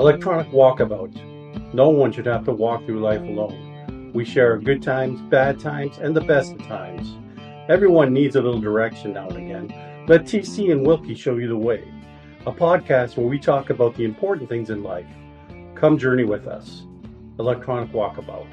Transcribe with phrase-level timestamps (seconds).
[0.00, 1.74] Electronic Walkabout.
[1.74, 4.12] No one should have to walk through life alone.
[4.14, 7.18] We share good times, bad times, and the best of times.
[7.68, 10.06] Everyone needs a little direction now and again.
[10.08, 11.86] Let TC and Wilkie show you the way.
[12.46, 15.04] A podcast where we talk about the important things in life.
[15.74, 16.84] Come journey with us.
[17.38, 18.48] Electronic Walkabout.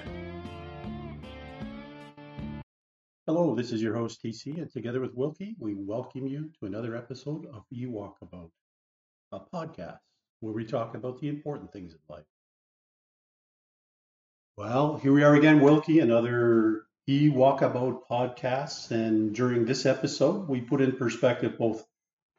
[3.26, 6.94] Hello, this is your host TC, and together with Wilkie, we welcome you to another
[6.98, 8.52] episode of E Walkabout,
[9.32, 10.00] a podcast
[10.40, 12.26] where we talk about the important things in life.
[14.58, 18.92] Well, here we are again, Wilkie, another E Walkabout podcast.
[18.92, 21.86] And during this episode, we put in perspective both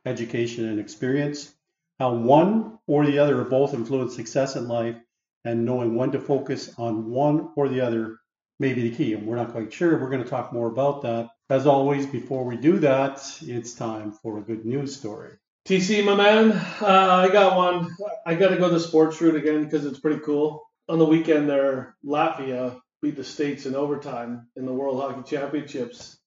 [0.05, 1.55] education and experience,
[1.99, 4.97] how one or the other both influence success in life,
[5.45, 8.19] and knowing when to focus on one or the other
[8.59, 9.15] may be the key.
[9.15, 9.99] And we're not quite sure.
[9.99, 11.31] We're going to talk more about that.
[11.49, 15.33] As always, before we do that, it's time for a good news story.
[15.69, 17.95] TC, my man, uh, I got one.
[18.25, 20.67] I got to go the sports route again because it's pretty cool.
[20.89, 26.19] On the weekend, there, Latvia beat the States in overtime in the World Hockey Championships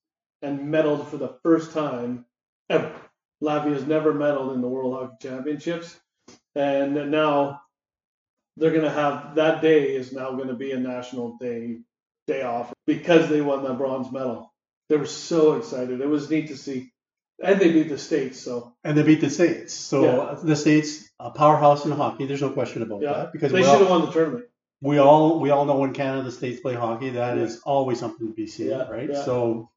[0.42, 2.24] and medaled for the first time
[2.70, 2.94] ever.
[3.42, 5.98] Latvia's never medaled in the World Hockey Championships,
[6.54, 7.62] and now
[8.56, 11.78] they're going to have that day is now going to be a national day
[12.28, 14.54] day off because they won the bronze medal.
[14.88, 16.00] They were so excited.
[16.00, 16.91] It was neat to see.
[17.42, 19.74] And they beat the states, so And they beat the States.
[19.74, 20.38] So Yeah.
[20.42, 22.26] the States, a powerhouse in hockey.
[22.26, 24.44] There's no question about yeah, that because they should have won the tournament.
[24.80, 27.60] we all we all know when Canada the States play hockey, that is Yeah.
[27.72, 29.10] always something to be seen, right?
[29.10, 29.22] yeah.
[29.24, 29.70] So,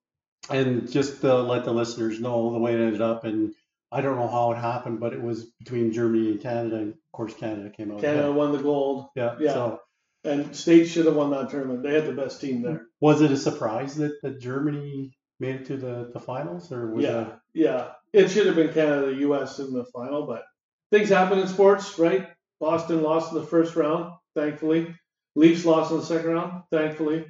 [0.49, 3.53] and just to let the listeners know the way it ended up, and
[3.91, 7.11] I don't know how it happened, but it was between Germany and Canada, and of
[7.11, 8.01] course Canada came out.
[8.01, 9.35] Canada won the gold, Yeah.
[9.39, 9.53] yeah.
[9.53, 9.79] So
[10.23, 11.83] and states should have won that tournament.
[11.83, 12.87] They had the best team there.
[12.99, 17.03] was it a surprise that, that Germany made it to the, the finals, or was
[17.03, 17.33] Yeah, it?
[17.53, 17.91] yeah.
[18.13, 19.59] It should have been Canada, U.S.
[19.59, 20.43] in the final, but
[20.91, 22.29] things happen in sports, right?
[22.61, 24.95] Boston lost in the first round, thankfully.
[25.35, 27.25] Leafs lost in the second round, thankfully.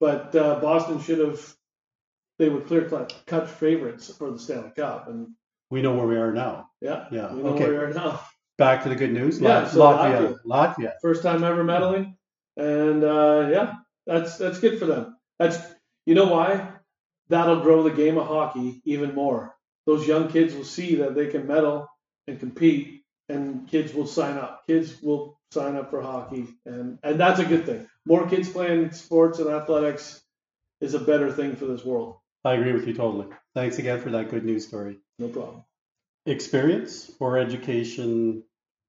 [0.00, 1.54] But uh, Boston should have.
[2.38, 2.88] They were clear
[3.26, 5.28] cut, favorites for the Stanley Cup, and
[5.70, 6.70] We know where we are now.
[6.80, 7.34] yeah, Yeah.
[7.34, 7.64] we know okay.
[7.64, 8.20] where we are now.
[8.56, 9.38] Back to the good news.
[9.38, 10.38] Yeah, so Latvia.
[10.46, 10.92] Latvia.
[11.02, 12.14] First time ever medaling,
[12.56, 13.74] and uh, yeah,
[14.06, 15.16] that's that's good for them.
[15.38, 15.58] That's
[16.06, 16.68] you know why?
[17.30, 19.54] That'll grow the game of hockey even more.
[19.86, 21.88] Those young kids will see that they can medal
[22.26, 24.66] and compete, and kids will sign up.
[24.66, 27.88] Kids will sign up for hockey, and and that's a good thing.
[28.04, 30.20] More kids playing sports and athletics
[30.80, 32.16] is a better thing for this world.
[32.44, 33.28] I agree with you totally.
[33.54, 34.98] Thanks again for that good news story.
[35.20, 35.64] No problem.
[36.26, 38.42] Experience or education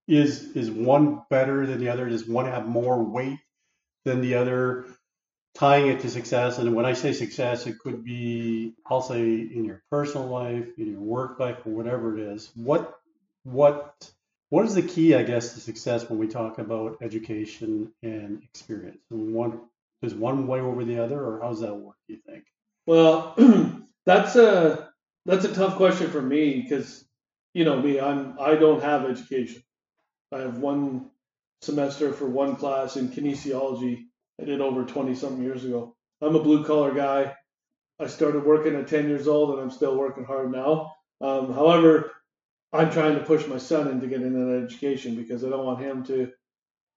[0.07, 2.09] is is one better than the other?
[2.09, 3.39] Does one have more weight
[4.03, 4.87] than the other?
[5.53, 9.65] Tying it to success, and when I say success, it could be I'll say in
[9.65, 12.51] your personal life, in your work life, or whatever it is.
[12.55, 12.99] What
[13.43, 14.09] what
[14.49, 19.01] what is the key, I guess, to success when we talk about education and experience?
[19.09, 19.61] And one
[20.01, 21.95] does one weigh over the other, or how does that work?
[22.07, 22.45] Do you think?
[22.85, 23.35] Well,
[24.05, 24.89] that's a
[25.25, 27.05] that's a tough question for me because
[27.53, 29.63] you know me, I'm I don't have education.
[30.31, 31.11] I have one
[31.61, 34.05] semester for one class in kinesiology.
[34.41, 35.95] I did over 20 something years ago.
[36.21, 37.35] I'm a blue collar guy.
[37.99, 40.93] I started working at 10 years old and I'm still working hard now.
[41.21, 42.11] Um, however,
[42.73, 46.03] I'm trying to push my son into getting an education because I don't want him
[46.05, 46.31] to.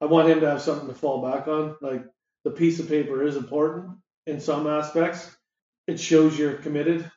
[0.00, 1.76] I want him to have something to fall back on.
[1.80, 2.04] Like
[2.44, 5.30] the piece of paper is important in some aspects,
[5.86, 7.10] it shows you're committed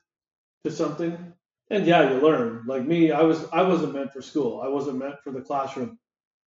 [0.64, 1.34] to something.
[1.70, 2.64] And yeah, you learn.
[2.66, 4.62] Like me, I was I wasn't meant for school.
[4.62, 5.98] I wasn't meant for the classroom.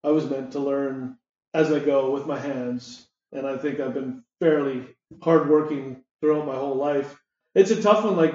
[0.02, 1.16] I was meant to learn
[1.52, 3.06] as I go with my hands.
[3.32, 4.86] And I think I've been fairly
[5.22, 7.16] hardworking throughout my whole life.
[7.54, 8.16] It's a tough one.
[8.16, 8.34] Like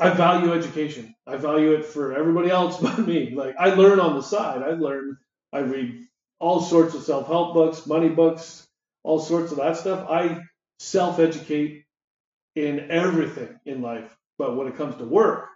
[0.00, 1.14] I value education.
[1.26, 3.34] I value it for everybody else but me.
[3.34, 4.62] Like I learn on the side.
[4.62, 5.16] I learn.
[5.52, 6.04] I read
[6.40, 8.66] all sorts of self-help books, money books,
[9.04, 10.08] all sorts of that stuff.
[10.10, 10.40] I
[10.80, 11.84] self-educate
[12.56, 14.14] in everything in life.
[14.38, 15.48] But when it comes to work,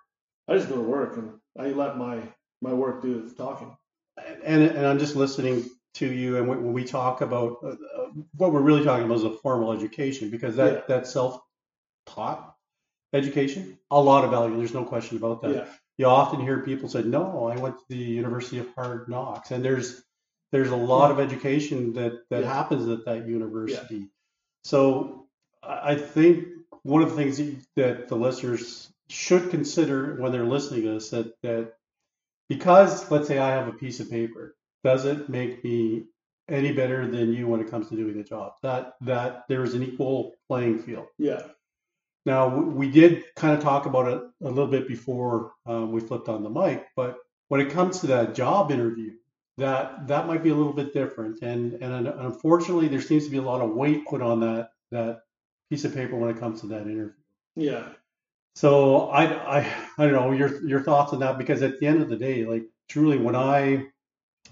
[0.49, 2.21] I just go to work and I let my
[2.61, 3.77] my work do the talking.
[4.45, 5.65] and and I'm just listening
[5.99, 9.25] to you, and when we talk about uh, uh, what we're really talking about is
[9.25, 10.81] a formal education because that Yeah.
[10.89, 12.55] that self-taught
[13.13, 14.57] education, a lot of value.
[14.57, 15.55] There's no question about that.
[15.55, 15.67] Yeah.
[15.99, 19.65] You often hear people say, "No, I went to the University of Hard Knocks," and
[19.65, 20.03] there's
[20.53, 22.55] there's a lot of education that that Yeah.
[22.55, 24.09] happens at that university.
[24.65, 25.27] So
[25.63, 26.49] I think
[26.83, 31.11] one of the things that that the listeners should consider when they're listening to this
[31.11, 31.75] that that
[32.49, 36.05] because let's say I have a piece of paper, does it make me
[36.49, 38.53] any better than you when it comes to doing the job?
[38.63, 41.07] That that there is an equal playing field.
[41.19, 41.43] Yeah.
[42.27, 46.29] Now we did kind of talk about it a little bit before um, we flipped
[46.29, 49.13] on the mic, but when it comes to that job interview,
[49.57, 51.43] that that might be a little bit different.
[51.43, 55.21] And and unfortunately, there seems to be a lot of weight put on that that
[55.71, 57.13] piece of paper when it comes to that interview.
[57.57, 57.89] Yeah.
[58.55, 62.03] So I I I don't know your your thoughts on that because at the end
[62.03, 63.87] of the day, like truly, when I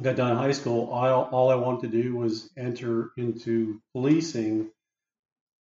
[0.02, 4.70] got done high school, I all I wanted to do was enter into policing,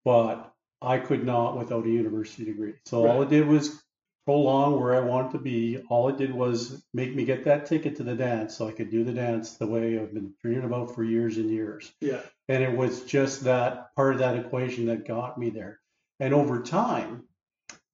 [0.03, 2.73] but I could not without a university degree.
[2.85, 3.11] So right.
[3.11, 3.81] all it did was
[4.25, 5.77] prolong where I wanted to be.
[5.89, 8.89] All it did was make me get that ticket to the dance so I could
[8.89, 11.91] do the dance the way I've been dreaming about for years and years.
[12.01, 12.21] Yeah.
[12.49, 15.79] And it was just that part of that equation that got me there.
[16.19, 17.23] And over time,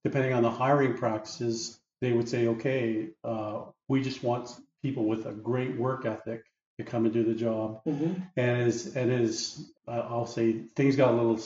[0.03, 4.49] depending on the hiring practices, they would say, okay, uh, we just want
[4.81, 6.43] people with a great work ethic
[6.77, 7.81] to come and do the job.
[7.85, 8.13] Mm-hmm.
[8.37, 11.39] And as and as uh, I'll say, things got a little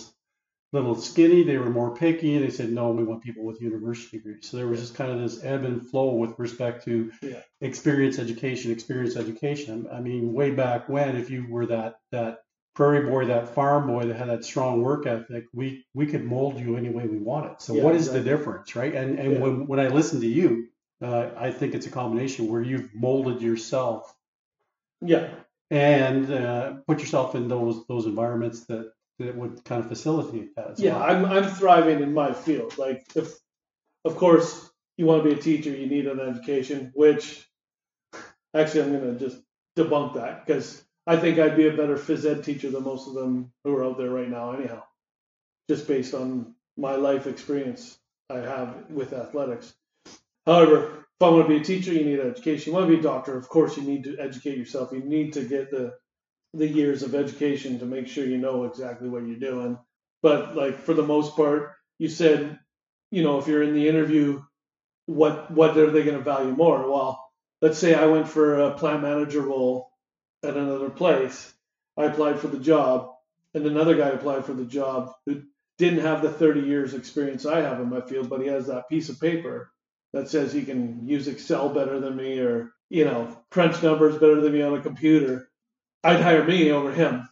[0.74, 1.44] little skinny.
[1.44, 2.38] They were more picky.
[2.38, 4.50] They said, no, we want people with university degrees.
[4.50, 7.40] So there was just kind of this ebb and flow with respect to yeah.
[7.62, 9.88] experience education, experience education.
[9.92, 12.40] I mean, way back when, if you were that that
[12.76, 16.60] prairie boy, that farm boy that had that strong work ethic, we we could mold
[16.60, 17.62] you any way we wanted.
[17.62, 18.20] So yeah, what is exactly.
[18.24, 18.94] the difference, right?
[18.94, 19.40] And and yeah.
[19.40, 20.68] when when I listen to you,
[21.06, 24.14] uh, I think it's a combination where you've molded yourself.
[25.02, 25.30] Yeah.
[25.70, 30.80] And uh, put yourself in those those environments that that would kind of facilitate that.
[30.80, 31.04] yeah, well.
[31.04, 32.78] I'm I'm thriving in my field.
[32.78, 33.32] Like if,
[34.04, 36.92] of course, you want to be a teacher, you need an education.
[36.94, 37.48] Which,
[38.54, 39.42] actually, I'm going to just
[39.78, 43.14] debunk that because I think I'd be a better phys ed teacher than most of
[43.16, 44.54] them who are out there right now.
[44.54, 44.84] Anyhow,
[45.70, 47.98] just based on my life experience
[48.30, 49.74] I have with athletics.
[50.46, 52.72] However, if I want to be a teacher, you need an education.
[52.72, 54.92] You want to be a doctor, of course, you need to educate yourself.
[54.92, 55.94] You need to get the
[56.54, 59.78] the years of education to make sure you know exactly what you're doing.
[60.22, 62.58] But like for the most part, you said,
[63.12, 64.42] you know, if you're in the interview,
[65.06, 66.90] what what are they going to value more?
[66.90, 67.24] Well,
[67.62, 69.92] let's say I went for a plant manager role
[70.44, 71.54] at another place.
[71.98, 73.12] I applied for the job,
[73.54, 75.44] and another guy applied for the job who
[75.78, 78.90] didn't have the 30 years experience I have in my field, but he has that
[78.90, 79.72] piece of paper
[80.16, 84.40] that says he can use Excel better than me or, you know, crunch numbers better
[84.40, 85.50] than me on a computer.
[86.06, 87.28] I'd hire me over him,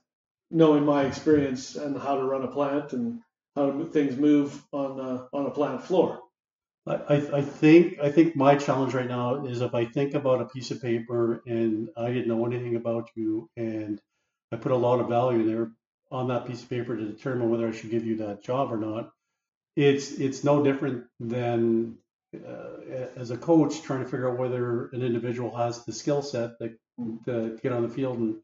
[0.52, 3.22] knowing my experience and how to run a plant and
[3.56, 6.20] how things move on a, on a plant floor.
[6.86, 10.46] I, I think I think my challenge right now is if I think about a
[10.46, 14.02] piece of paper and I didn't know anything about you and
[14.52, 15.72] I put a lot of value there
[16.12, 18.78] on that piece of paper to determine whether I should give you that job or
[18.78, 19.12] not.
[19.78, 22.00] It's it's no different than
[22.36, 26.58] uh, as a coach trying to figure out whether an individual has the skill set
[26.60, 26.78] that
[27.26, 28.36] to get on the field and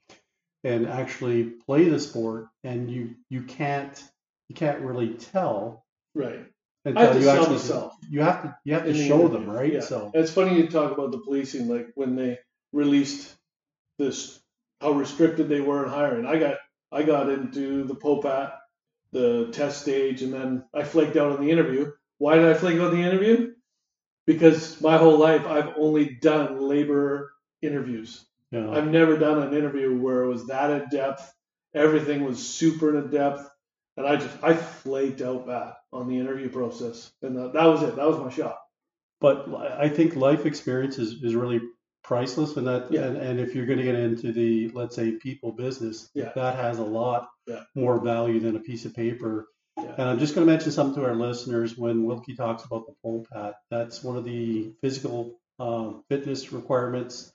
[0.64, 2.48] and actually play the sport.
[2.64, 4.02] And you you can't
[4.48, 6.46] you can't really tell right.
[6.86, 7.94] I have to you sell actually myself.
[8.10, 9.74] you have to you have to show the them right?
[9.74, 9.82] Yeah.
[9.82, 12.40] so it's funny you talk about the policing like when they
[12.72, 13.36] released
[13.98, 14.40] this
[14.82, 16.26] how restricted they were in hiring.
[16.26, 16.58] I got
[16.92, 18.54] I got into the POPAT
[19.12, 21.92] the test stage and then I flaked out on the interview.
[22.18, 23.54] Why did I flake out the interview
[24.30, 28.72] because my whole life I've only done labor interviews yeah.
[28.72, 31.34] I've never done an interview where it was that in depth.
[31.74, 33.48] Everything was super in depth,
[33.96, 37.84] and I just I flaked out bad on the interview process, and that, that was
[37.84, 37.96] it.
[37.96, 38.58] That was my shot.
[39.22, 41.62] But I think life experience is, is really
[42.04, 43.04] priceless, and that yeah.
[43.04, 46.32] and, and if you're going to get into the let's say people business, yeah.
[46.34, 47.62] that has a lot yeah.
[47.76, 49.48] more value than a piece of paper.
[49.98, 52.94] And I'm just going to mention something to our listeners when Wilkie talks about the
[53.04, 53.54] POPAT.
[53.70, 57.32] That's one of the physical uh, fitness requirements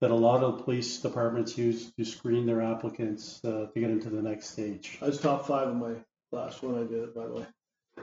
[0.00, 4.10] that a lot of police departments use to screen their applicants uh, to get into
[4.10, 4.98] the next stage.
[5.02, 5.94] I was top five in my
[6.30, 7.46] last one I did it, by the way.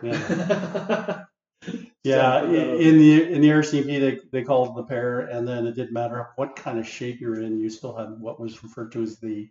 [0.04, 1.24] Yeah.
[2.04, 5.94] yeah, in the in the RCMP they they called the PARE, and then it didn't
[5.94, 9.18] matter what kind of shape you're in, you still had what was referred to as
[9.20, 9.50] the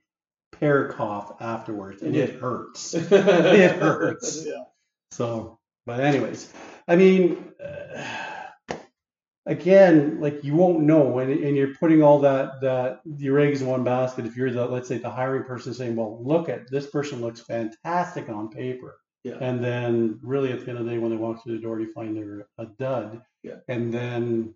[0.61, 2.95] PARE cough afterwards, and it hurts.
[2.95, 4.45] it hurts.
[4.47, 4.65] Yeah.
[5.11, 6.53] So, but anyways,
[6.89, 7.53] I mean.
[7.63, 8.05] Uh,
[9.47, 13.69] again, like you won't know, and, and you're putting all that that your eggs in
[13.69, 14.27] one basket.
[14.27, 17.41] If you're the let's say the hiring person saying, well, look at this person looks
[17.41, 19.37] fantastic on paper, yeah.
[19.41, 21.81] and then really at the end of the day, when they walk through the door,
[21.81, 23.57] you find they're a dud, yeah.
[23.69, 24.55] and then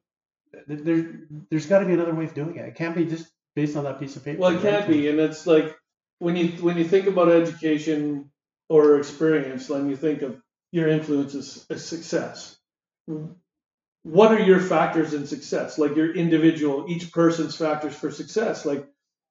[0.66, 2.66] there there's got to be another way of doing it.
[2.66, 4.40] It can't be just based on that piece of paper.
[4.40, 5.76] Well, it can't be, and it's like
[6.18, 8.30] when you when you think about education
[8.68, 10.40] or experience, then you think of
[10.72, 12.58] your influence as, as success
[14.02, 15.78] what are your factors in success?
[15.78, 18.64] Like your individual, each person's factors for success.
[18.64, 18.86] Like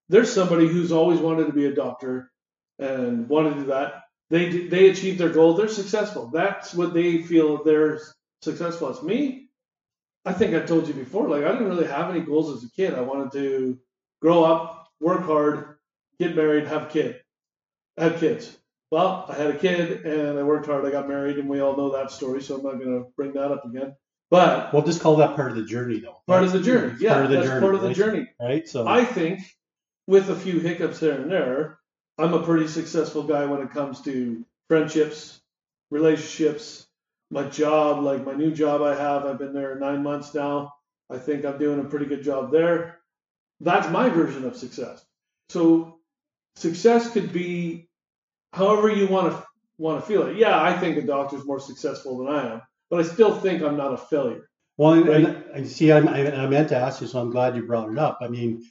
[0.09, 2.31] there's somebody who's always wanted to be a doctor
[2.79, 4.03] and wanted to do that.
[4.29, 5.53] They they achieve their goal.
[5.53, 6.29] They're successful.
[6.33, 8.01] That's what they feel they're
[8.41, 9.01] successful as.
[9.01, 9.47] Me,
[10.25, 11.29] I think I told you before.
[11.29, 12.93] Like I didn't really have any goals as a kid.
[12.93, 13.79] I wanted to
[14.21, 15.76] grow up, work hard,
[16.19, 17.21] get married, have a kid,
[17.97, 18.57] have kids.
[18.91, 20.85] Well, I had a kid and I worked hard.
[20.85, 23.33] I got married, and we all know that story, so I'm not going to bring
[23.33, 23.95] that up again.
[24.29, 26.21] But We'll just call that part of the journey, though.
[26.27, 27.95] part of the journey, yeah, part of the that's journey, part of the right?
[27.95, 28.29] journey.
[28.41, 28.67] Right?
[28.67, 29.41] So, I think
[30.05, 31.79] with a few hiccups here and there,
[32.17, 35.39] I'm a pretty successful guy when it comes to friendships,
[35.91, 36.87] relationships,
[37.29, 39.25] my job, like my new job I have.
[39.25, 40.73] I've been there nine months now.
[41.09, 42.99] I think I'm doing a pretty good job there.
[43.61, 45.05] That's my version of success.
[45.49, 45.96] So
[46.57, 47.87] success could be
[48.53, 49.43] however you want to
[49.77, 50.37] want to feel it.
[50.37, 53.77] Yeah, I think a doctor's more successful than I am, but I still think I'm
[53.77, 54.49] not a failure.
[54.77, 55.25] well, and, right?
[55.25, 57.99] and, and see, I, I, meant to ask you, so I'm glad you brought it
[57.99, 58.17] up.
[58.21, 58.63] I mean,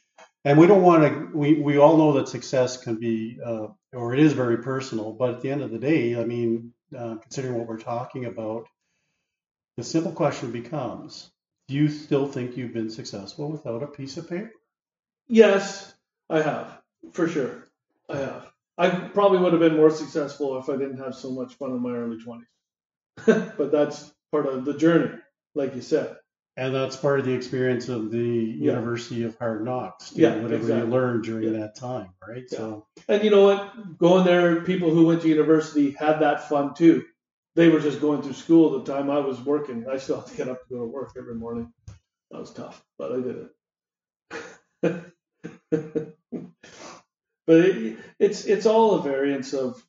[0.44, 4.14] and we don't want to, we, we all know that success can be, uh, or
[4.14, 7.58] it is very personal, but at the end of the day, I mean, uh, considering
[7.58, 8.66] what we're talking about,
[9.76, 11.30] the simple question becomes,
[11.68, 14.52] do you still think you've been successful without a piece of paper?
[15.28, 15.94] Yes,
[16.30, 16.80] I have,
[17.12, 17.65] for sure.
[18.08, 18.52] Oh, I have.
[18.78, 21.80] I probably would have been more successful if I didn't have so much fun in
[21.80, 23.54] my early 20s.
[23.56, 25.18] but that's part of the journey,
[25.54, 26.16] like you said.
[26.58, 30.86] And that's part of the experience of the University of Hard Knocks, Yeah, whatever exactly.
[30.88, 31.60] you learned during Yeah.
[31.60, 32.44] that time, right?
[32.50, 32.58] Yeah.
[32.58, 33.98] So, And you know what?
[33.98, 37.04] Going there, people who went to university had that fun too.
[37.56, 39.86] They were just going through school the time I was working.
[39.90, 41.72] I still had to get up to go to work every morning.
[42.30, 43.48] That was tough, but I did
[44.82, 46.12] it.
[47.46, 49.82] but it, it's it's all a variance of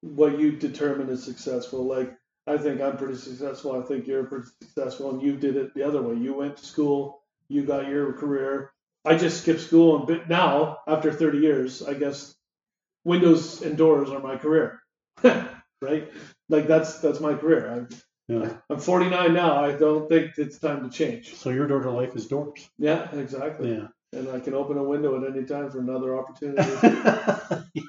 [0.00, 1.84] what you determine is successful.
[1.84, 3.80] Like I think I'm pretty successful.
[3.80, 6.16] I think you're pretty successful, and you did it the other way.
[6.16, 8.72] You went to school, you got your career.
[9.04, 12.34] I just skipped school, and bit now after 30 years, I guess
[13.04, 14.80] windows and doors are my career,
[15.24, 16.12] right?
[16.48, 17.70] Like that's that's my career.
[17.70, 17.88] I'm,
[18.28, 18.50] yeah.
[18.68, 19.64] I'm 49 now.
[19.64, 21.34] I don't think it's time to change.
[21.34, 22.68] So your door to life is doors.
[22.78, 23.72] Yeah, exactly.
[23.72, 23.88] Yeah.
[24.12, 26.62] And I can open a window at any time for another opportunity.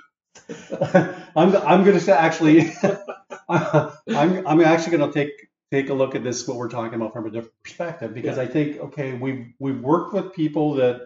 [1.35, 2.73] I'm I'm going to say actually,
[3.49, 5.31] I'm I'm actually going to take
[5.71, 8.43] take a look at this what we're talking about from a different perspective because Yeah.
[8.43, 11.01] I think okay we've we've worked with people that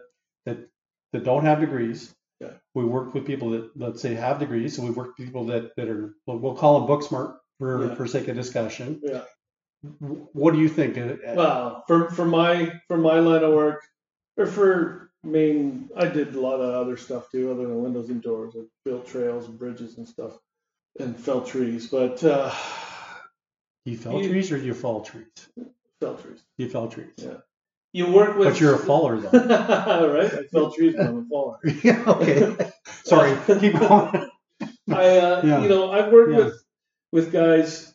[0.46, 0.70] that
[1.12, 2.14] that don't have degrees.
[2.40, 2.52] Yeah.
[2.74, 5.76] We worked with people that let's say have degrees, so we've worked with people that
[5.76, 7.96] that are we'll, call them book smart for Yeah.
[7.96, 9.00] for sake of discussion.
[9.04, 9.22] Yeah.
[10.00, 10.98] What do you think?
[10.98, 13.84] Uh, Well, for for my for my line of work,
[14.38, 18.10] or for I mean, I did a lot of other stuff too, other than windows
[18.10, 18.56] and doors.
[18.58, 20.34] I built trails and bridges and stuff,
[21.00, 21.88] and fell trees.
[21.88, 22.52] But uh,
[23.86, 25.28] you fell You- trees or do you fall trees?
[26.00, 26.44] fell trees.
[26.58, 27.14] You fell trees.
[27.18, 27.38] Yeah.
[27.94, 28.50] You work with.
[28.50, 29.30] But you're a faller though.
[30.14, 30.34] right?
[30.34, 31.58] I fell trees, but I'm a faller.
[31.84, 32.04] yeah.
[32.08, 32.72] Okay.
[33.06, 33.38] Sorry.
[33.60, 34.30] Keep going.
[34.90, 35.62] I, uh, Yeah.
[35.62, 36.38] you know, I've worked Yeah.
[36.46, 36.64] with
[37.12, 37.94] with guys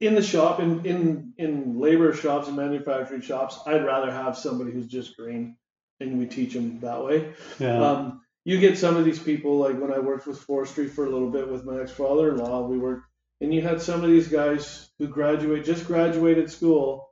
[0.00, 3.58] in the shop, in in in labor shops and manufacturing shops.
[3.66, 5.56] I'd rather have somebody who's just green,
[6.00, 7.32] and we teach them that way.
[7.58, 7.80] Yeah.
[7.80, 11.10] Um, you get some of these people, like when I worked with forestry for a
[11.10, 13.04] little bit with my ex father-in-law, we worked,
[13.40, 17.10] and you had some of these guys who graduate, just graduated school,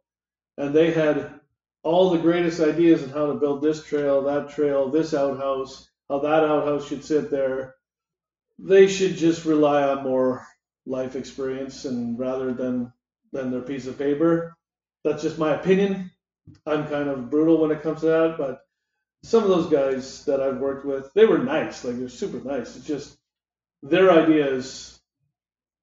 [0.57, 1.41] and they had
[1.83, 6.19] all the greatest ideas on how to build this trail, that trail, this outhouse, how
[6.21, 7.75] that outhouse should sit there.
[8.59, 10.47] They should just rely on more
[10.87, 12.93] life experience and rather than
[13.33, 14.57] than their piece of paper.
[15.05, 16.11] That's just my opinion.
[16.65, 18.66] I'm kind of brutal when it comes to that, but
[19.23, 21.85] some of those guys that I've worked with, they were nice.
[21.85, 22.77] Like they're super nice.
[22.77, 23.17] It's just
[23.83, 24.99] their ideas,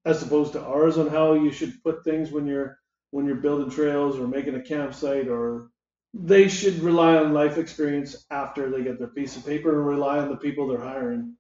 [0.06, 2.80] as opposed to ours, on how you should put things when you're
[3.12, 5.70] when you're building trails or making a campsite, or
[6.14, 10.20] they should rely on life experience after they get their piece of paper and rely
[10.20, 11.36] on the people they're hiring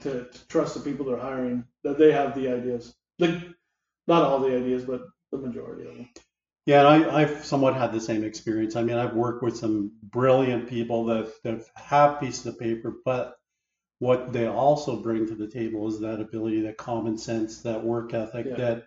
[0.00, 2.94] to, to trust the people they're hiring that they have the ideas.
[3.18, 3.34] Like
[4.06, 6.08] not all the ideas, but the majority of them.
[6.66, 8.76] Yeah, and I, I've somewhat had the same experience.
[8.76, 13.36] I mean, I've worked with some brilliant people that, that have pieces of paper, but
[13.98, 18.14] what they also bring to the table is that ability, that common sense, that work
[18.14, 18.56] ethic, Yeah.
[18.56, 18.86] that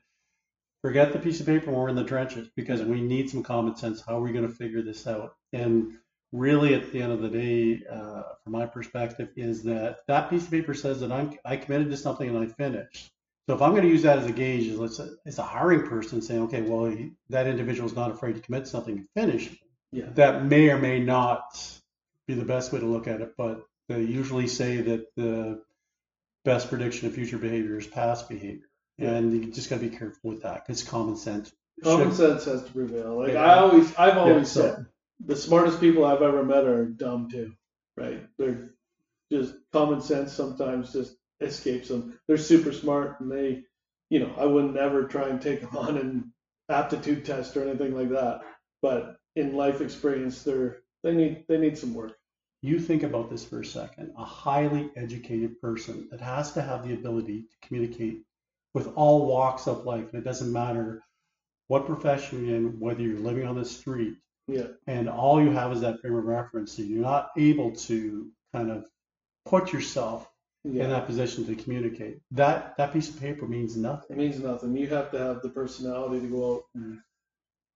[0.82, 3.75] forget the piece of paper when we're in the trenches because we need some common
[3.75, 4.01] sense.
[4.01, 5.36] How are we going to figure this out?
[5.53, 5.98] And
[6.32, 10.44] really, at the end of the day, uh, from my perspective, is that that piece
[10.46, 13.12] of paper says that I'm I committed to something and I finished.
[13.48, 15.86] So if I'm going to use that as a gauge, as let's as a hiring
[15.88, 19.56] person saying, okay, well, he, that individual is not afraid to commit something and finish,
[19.92, 20.10] Yeah.
[20.16, 21.44] that may or may not
[22.28, 23.34] be the best way to look at it.
[23.38, 25.62] But they usually say that the
[26.44, 29.12] best prediction of future behavior is past behavior, Yeah.
[29.12, 31.54] and you just got to be careful with that because common sense.
[31.84, 33.20] Common should- sense has to prevail.
[33.20, 33.44] Like Yeah.
[33.46, 34.86] I always, I've always so- said,
[35.24, 37.54] the smartest people I've ever met are dumb too,
[37.96, 38.25] right?
[38.38, 38.70] They're
[39.32, 42.20] just common sense sometimes just escapes them.
[42.27, 43.63] They're super smart and they,
[44.10, 46.34] you know, I wouldn't ever try and take them on an
[46.70, 48.42] aptitude test or anything like that.
[48.82, 52.18] But in life experience, they're they need they need some work.
[52.62, 54.12] you think about this for a second.
[54.18, 58.22] A highly educated person that has to have the ability to communicate
[58.74, 60.13] with all walks of life.
[60.13, 61.04] And it doesn't matter
[61.68, 64.15] what profession you're in, whether you're living on the street,
[64.48, 64.68] Yeah.
[64.88, 66.74] and all you have is that frame of reference.
[66.74, 68.86] So you're not able to kind of
[69.46, 70.30] put yourself
[70.66, 70.88] in Yeah.
[70.88, 72.20] that position to communicate.
[72.32, 74.18] That that piece of paper means nothing.
[74.18, 74.76] It means nothing.
[74.76, 77.00] You have to have the personality to go out and,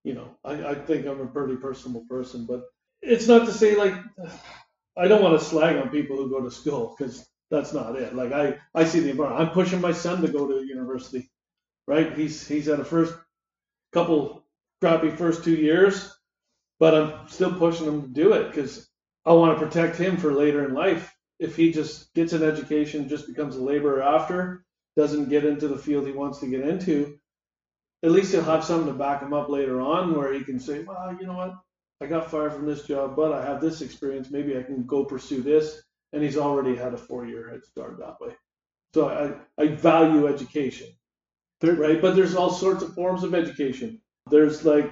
[0.04, 2.64] you know, I, I think I'm a pretty personable person, but
[3.02, 3.94] it's not to say like,
[4.98, 8.16] I don't want to slag on people who go to school because that's not it.
[8.16, 9.48] Like I, I see the environment.
[9.48, 11.30] I'm pushing my son to go to university,
[11.88, 12.14] right?
[12.18, 13.14] He's, he's had a first
[13.94, 14.46] couple
[14.82, 16.14] crappy first two years,
[16.80, 18.90] but I'm still pushing him to do it because
[19.26, 21.14] I want to protect him for later in life.
[21.40, 24.66] If he just gets an education, just becomes a laborer after,
[24.96, 27.18] doesn't get into the field he wants to get into,
[28.04, 30.84] at least he'll have something to back him up later on where he can say,
[30.84, 31.56] well, you know what?
[32.02, 34.32] I got fired from this job, but I have this experience.
[34.32, 35.82] Maybe I can go pursue this.
[36.14, 38.36] And he's already had a four year head start that way.
[38.94, 40.88] So I, I value education,
[41.62, 42.02] right?
[42.02, 44.02] But there's all sorts of forms of education.
[44.32, 44.90] There's like,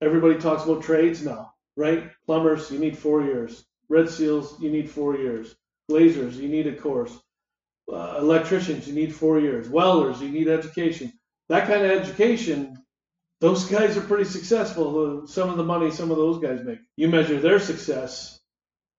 [0.00, 2.10] everybody talks about trades now, right?
[2.26, 3.64] Plumbers, you need four years.
[3.88, 5.56] Red Seals, you need four years.
[5.90, 7.16] Glazers, you need a course.
[7.92, 9.68] Uh, electricians, you need four years.
[9.68, 11.12] Welders, you need education.
[11.48, 12.78] That kind of education,
[13.40, 15.26] those guys are pretty successful.
[15.26, 16.78] Some of the money some of those guys make.
[16.96, 18.40] You measure their success.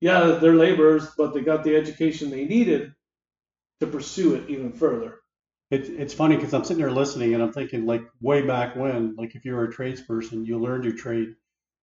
[0.01, 2.94] Yeah, they're laborers, but they got the education they needed
[3.80, 5.15] to pursue it even further.
[5.72, 9.15] It, it's funny because I'm sitting there listening and I'm thinking like way back when,
[9.15, 11.30] like if you were a tradesperson, you learned your trade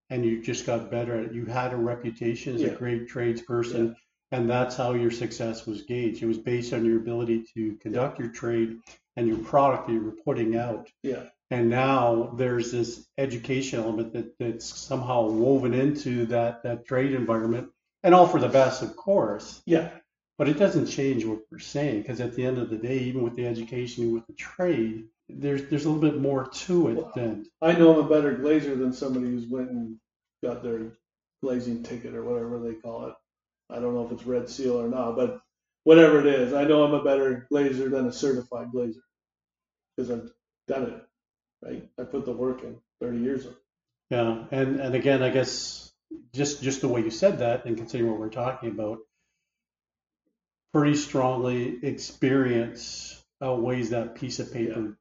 [0.09, 1.33] and you just got better at it.
[1.33, 2.69] You had a reputation as Yeah.
[2.69, 3.95] a great tradesperson,
[4.33, 6.23] and that's how your success was gauged.
[6.23, 8.79] It was based on your ability to conduct your trade
[9.15, 10.89] and your product that you were putting out.
[11.03, 11.25] Yeah.
[11.51, 17.69] And now there's this education element that, that's somehow woven into that, that trade environment,
[18.01, 19.61] and all for the best, of course.
[19.67, 19.91] Yeah.
[20.39, 23.21] But it doesn't change what we're saying because at the end of the day, even
[23.21, 26.95] with the education, and with the trade, there's there's a little bit more to it
[26.95, 29.97] Well, than I know I'm a better glazer than somebody who's went and
[30.43, 30.91] got their
[31.43, 33.13] glazing ticket or whatever they call it.
[33.73, 35.41] I don't know if it's red seal or not, but
[35.83, 39.01] whatever it is, I know I'm a better glazer than a certified glazer
[39.95, 40.31] because I've
[40.67, 41.03] done it.
[41.65, 43.47] Right, I put the work in 30 years
[44.09, 44.45] yeah.
[44.51, 45.91] And and again, I guess
[46.33, 48.99] just just the way you said that, and considering what we're talking about,
[50.73, 54.97] pretty strongly experience uh, outweighs that piece of paper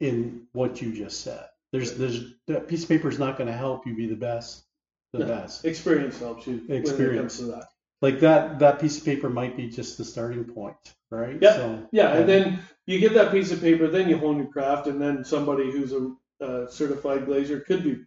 [0.00, 1.46] in what you just said.
[1.72, 4.64] There's there's that piece of paper is not going to help you be the best,
[5.12, 5.26] the No.
[5.26, 5.64] best.
[5.64, 7.38] Experience helps you when it Experience.
[7.38, 7.68] comes to that.
[8.02, 11.38] Like that that piece of paper might be just the starting point, right?
[11.40, 11.54] Yeah.
[11.56, 14.86] So Yeah, and then you get that piece of paper, then you hone your craft,
[14.86, 17.98] and then somebody who's a uh, certified glazer could be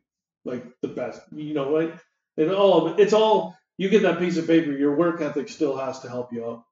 [0.46, 1.22] like the best.
[1.32, 1.94] You know, like
[2.38, 4.72] it all it's all you get that piece of paper.
[4.72, 6.64] Your work ethic still has to help you out.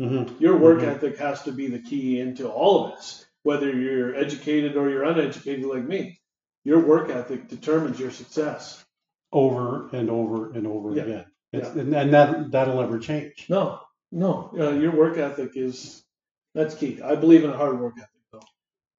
[0.00, 0.40] Mhm.
[0.40, 0.88] Your work Mhm.
[0.96, 5.04] ethic has to be the key into all of this, whether you're educated or you're
[5.04, 6.18] uneducated like me.
[6.64, 8.82] Your work ethic determines your success.
[9.34, 11.02] over and over and over Yeah.
[11.04, 11.24] again.
[11.52, 13.46] It's, and, and that that'll never change.
[13.48, 16.02] No, no, uh, your work ethic is
[16.54, 17.00] that's key.
[17.02, 18.40] I believe in a hard work ethic though.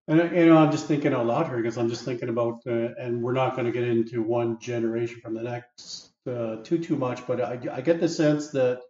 [0.07, 2.89] And you know, I'm just thinking out loud here because I'm just thinking about, uh,
[2.99, 6.95] and we're not going to get into one generation from the next uh, too too
[6.95, 8.81] much, but I, I get the sense that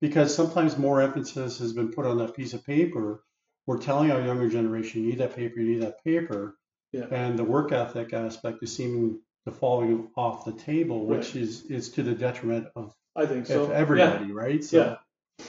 [0.00, 3.22] because sometimes more emphasis has been put on that piece of paper,
[3.66, 6.56] we're telling our younger generation, you need that paper, you need that paper,
[6.92, 7.06] Yeah.
[7.10, 11.42] and the work ethic aspect is seeming to falling off the table, which Right.
[11.42, 13.64] is is to the detriment of, I think so.
[13.64, 13.76] of Yeah.
[13.76, 14.62] everybody, right?
[14.62, 15.46] So, Yeah.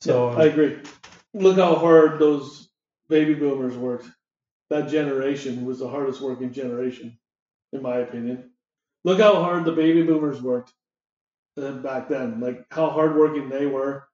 [0.00, 0.78] So Yeah, I agree.
[1.34, 2.70] Look how hard those
[3.08, 4.08] baby boomers worked.
[4.70, 7.18] That generation was the hardest working generation,
[7.72, 8.52] in my opinion.
[9.04, 10.72] Look how hard the baby boomers worked
[11.56, 12.40] uh, back then.
[12.40, 14.06] Like how hardworking they were.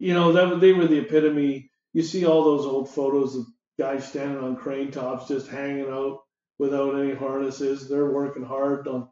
[0.00, 1.70] You know, that they were the epitome.
[1.92, 3.46] You see all those old photos of
[3.78, 6.22] guys standing on crane tops, just hanging out
[6.58, 7.88] without any harnesses.
[7.88, 9.08] They're working hard on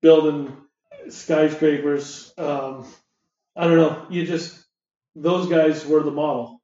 [0.00, 0.56] building
[1.08, 2.32] skyscrapers.
[2.38, 2.86] Um,
[3.56, 4.06] I don't know.
[4.10, 4.64] You just
[5.14, 6.60] those guys were the model.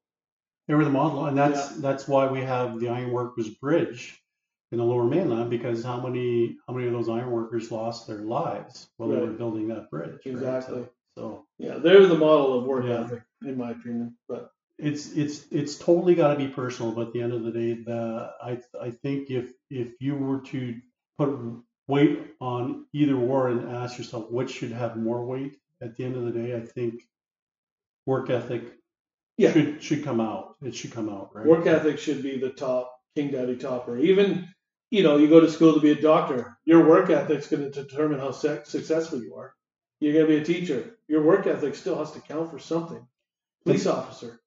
[0.68, 4.20] They were the model, and that's that's why we have the ironworkers bridge
[4.72, 8.88] in the lower mainland because how many how many of those ironworkers lost their lives
[8.96, 10.10] while they were building that bridge?
[10.24, 10.34] right?
[10.34, 10.86] Exactly.
[11.18, 13.04] So, Yeah, they're the model of work Yeah.
[13.04, 14.16] ethic, in my opinion.
[14.28, 17.50] But it's it's it's totally got to be personal, but at the end of the
[17.50, 20.80] day, the I I think if if you were to
[21.18, 21.28] put
[21.90, 26.16] weight on either or and ask yourself which should have more weight at the end
[26.16, 27.02] of the day, I think
[28.06, 28.62] work ethic
[29.36, 29.52] Yeah.
[29.52, 30.56] should should come out.
[30.62, 31.46] It should come out, right?
[31.46, 33.98] work ethic should be the top king daddy topper.
[33.98, 34.48] Even
[34.90, 36.58] you know, you go to school to be a doctor.
[36.64, 39.54] Your work ethic's going to determine how se- successful you are.
[40.00, 40.98] You're gonna be a teacher.
[41.06, 43.06] Your work ethic still has to count for something.
[43.64, 44.40] Police officer.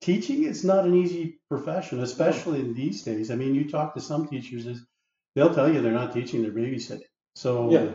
[0.00, 3.30] Teaching is not an easy profession, especially in these days.
[3.30, 4.84] I mean, you talk to some teachers, is
[5.34, 7.02] they'll tell you they're not teaching, they're babysitting.
[7.34, 7.92] So Yeah.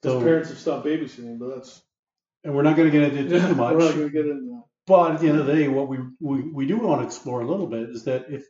[0.00, 1.82] Because So- parents have stopped babysitting, but that's
[2.44, 3.74] and we're not going to get into too much.
[3.74, 4.64] We're not gonna get into that.
[4.86, 7.40] But at the end of the day, what we, we, we do want to explore
[7.40, 8.44] a little bit is that if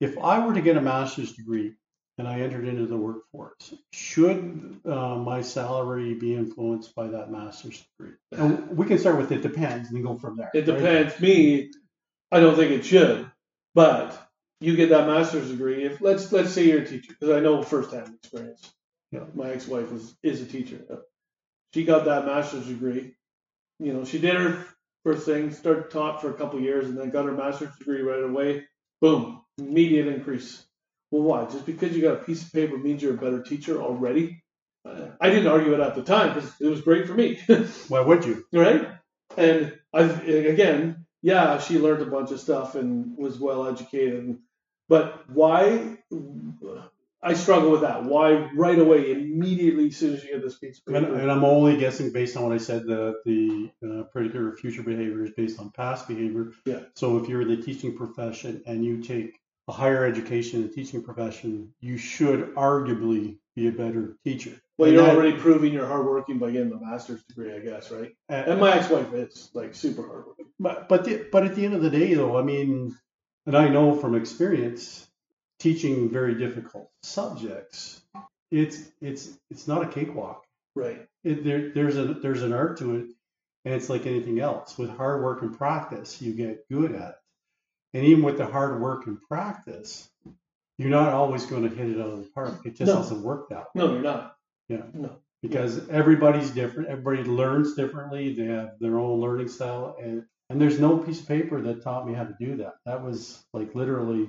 [0.00, 1.74] if I were to get a master's degree
[2.18, 7.84] and I entered into the workforce, should uh, my salary be influenced by that master's
[7.98, 8.14] degree?
[8.30, 10.50] And we can start with it depends and then go from there.
[10.54, 10.78] It right?
[10.78, 11.20] depends.
[11.20, 11.72] Me,
[12.30, 13.28] I don't think it should,
[13.74, 14.27] but
[14.60, 15.84] you get that master's degree.
[15.84, 18.72] If let's let's say you're a teacher, because I know firsthand experience.
[19.34, 20.80] My ex-wife is is a teacher.
[21.74, 23.14] She got that master's degree.
[23.78, 24.66] You know, she did her
[25.04, 28.22] first thing, started taught for a couple years, and then got her master's degree right
[28.22, 28.64] away.
[29.00, 30.64] Boom, immediate increase.
[31.10, 31.44] Well, why?
[31.46, 34.42] Just because you got a piece of paper means you're a better teacher already?
[34.84, 37.38] Uh, I didn't argue it at the time because it was great for me.
[37.88, 38.44] Why would you?
[38.52, 38.88] right?
[39.36, 44.38] And I've again, yeah, she learned a bunch of stuff and was well educated,
[44.88, 45.96] but why?
[47.20, 48.04] I struggle with that.
[48.04, 51.18] Why right away, immediately, as soon as you get this piece of And, paper?
[51.18, 54.84] and I'm only guessing based on what I said that the uh, predictor of future
[54.84, 56.52] behavior is based on past behavior.
[56.64, 56.80] Yeah.
[56.94, 60.72] So if you're in the teaching profession and you take a higher education in the
[60.72, 64.52] teaching profession, you should arguably be a better teacher.
[64.78, 67.90] well, And you're that- already proving you're hardworking by getting the master's degree, I guess,
[67.90, 68.12] right?
[68.28, 70.46] and- And my ex-wife is like super hardworking.
[70.60, 72.96] But but the, but at the end of the day, though, I mean,
[73.48, 75.08] and I know from experience,
[75.58, 78.02] teaching very difficult subjects,
[78.50, 80.44] it's it's it's not a cakewalk.
[80.76, 81.06] Right.
[81.24, 83.06] It, there there's a there's an art to it,
[83.64, 84.76] and it's like anything else.
[84.76, 87.14] With hard work and practice, you get good at it.
[87.94, 90.10] And even with the hard work and practice,
[90.76, 92.60] you're not always going to hit it out of the park.
[92.66, 92.96] It just No.
[92.96, 94.36] doesn't work that way No, you're not.
[94.68, 94.82] Yeah.
[94.92, 95.16] No.
[95.40, 96.90] because everybody's different.
[96.90, 98.34] Everybody learns differently.
[98.34, 102.06] They have their own learning style, and and there's no piece of paper that taught
[102.06, 102.74] me how to do that.
[102.86, 104.28] That was like literally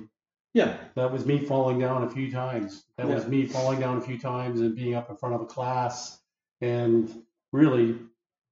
[0.54, 0.76] Yeah.
[0.96, 2.84] that was me falling down a few times.
[2.96, 5.46] That was me falling down a few times and being up in front of a
[5.46, 6.18] class.
[6.60, 7.10] And
[7.52, 7.98] really,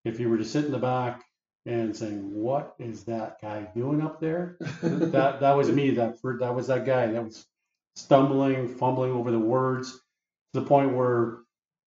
[0.05, 1.25] if you were to sit in the back
[1.67, 5.91] and saying, "What is that guy doing up there?" that that was me.
[5.91, 7.09] That for, that was that guy.
[7.09, 7.47] That was
[7.97, 9.93] stumbling, fumbling over the words
[10.55, 11.39] to the point where,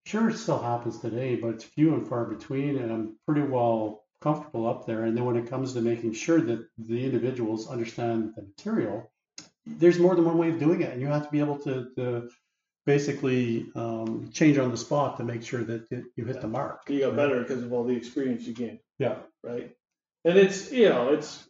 [0.06, 2.78] sure, it still happens today, but it's few and far between.
[2.78, 5.04] And I'm pretty well comfortable up there.
[5.04, 9.10] And then when it comes to making sure that the individuals understand the material,
[9.66, 11.88] there's more than one way of doing it, and you have to be able to,
[11.96, 12.28] to
[12.84, 16.82] basically um, change on the spot to make sure that it, you hit the mark.
[16.88, 18.80] You got better because of all the experience you gained.
[18.98, 19.16] Yeah.
[19.42, 19.70] right?
[20.24, 21.44] And it's you know it's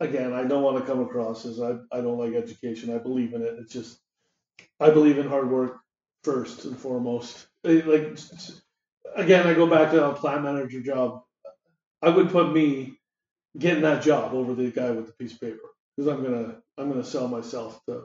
[0.00, 2.94] again I don't want to come across as I I don't like education.
[2.94, 3.56] I believe in it.
[3.58, 3.98] It's just
[4.78, 5.78] I believe in hard work
[6.22, 7.46] first and foremost.
[7.64, 8.16] Like
[9.16, 11.22] again, I go back to a plant manager job.
[12.02, 12.98] I would put me
[13.58, 15.58] getting that job over the guy with the piece of paper
[15.96, 18.04] because I'm gonna I'm gonna sell myself to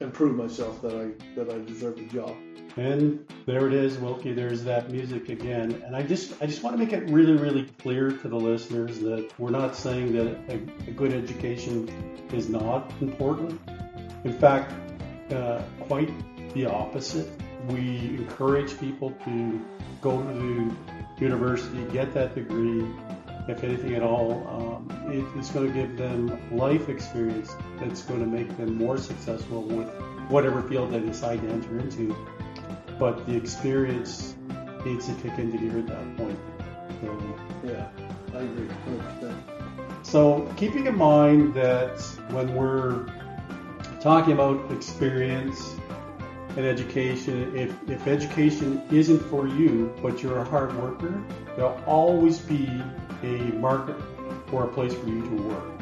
[0.00, 2.36] and prove myself that I that I deserve the job.
[2.76, 4.32] And there it is, Wilkie.
[4.32, 5.82] There's that music again.
[5.84, 9.00] And I just, I just want to make it really, really clear to the listeners
[9.00, 10.54] that we're not saying that a,
[10.88, 11.88] a good education
[12.32, 13.60] is not important.
[14.22, 14.72] In fact,
[15.32, 16.12] uh, quite
[16.54, 17.28] the opposite.
[17.66, 19.60] We encourage people to
[20.00, 20.76] go to
[21.18, 22.86] university, get that degree,
[23.48, 24.46] if anything at all.
[24.48, 28.98] Um, it, it's going to give them life experience that's going to make them more
[28.98, 29.88] successful with
[30.28, 32.14] whatever field they decide to enter into
[32.98, 34.34] but the experience
[34.84, 36.38] needs to kick into gear at that point.
[37.00, 37.88] So, Yeah,
[38.34, 38.66] I agree,
[39.20, 39.34] 100%.
[40.02, 43.06] so keeping in mind that when we're
[44.00, 45.76] talking about experience
[46.58, 51.22] and education, if, if education isn't for you, but you're a hard worker,
[51.54, 52.68] there'll always be
[53.22, 53.94] a market
[54.50, 55.80] or a place for you to work.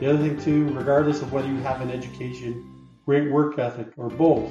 [0.00, 4.08] The other thing too, regardless of whether you have an education, great work ethic, or
[4.08, 4.50] both,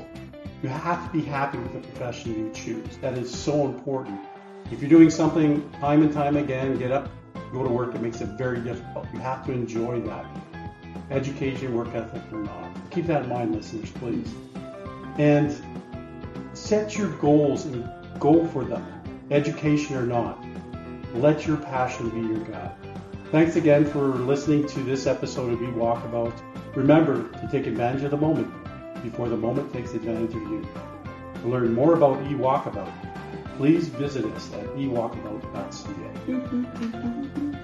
[0.62, 2.98] you have to be happy with the profession you choose.
[2.98, 4.20] That is so important.
[4.72, 7.10] If you're doing something time and time again, get up,
[7.52, 9.08] go to work, it makes it very difficult.
[9.12, 10.24] You have to enjoy that.
[11.10, 12.92] Education, work ethic, or not.
[12.92, 14.32] Keep that in mind, listeners, please.
[15.18, 15.56] And
[16.54, 18.86] set your goals and go for them,
[19.32, 20.44] education or not.
[21.16, 22.72] Let your passion be your guide.
[23.32, 26.34] Thanks again for listening to this episode of eWalkabout.
[26.76, 28.52] Remember to take advantage of the moment
[29.04, 30.68] before the moment takes advantage of you.
[31.42, 32.92] To learn more about eWalkabout,
[33.58, 37.54] please visit us at ewalkabout.ca.